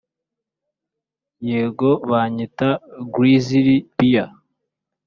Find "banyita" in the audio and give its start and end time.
2.09-2.69